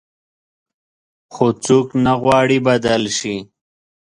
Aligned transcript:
خو 1.33 1.45
څوک 1.65 1.87
نه 2.03 2.13
غواړي 2.21 2.57
بدل 2.67 3.03
شي. 3.17 3.35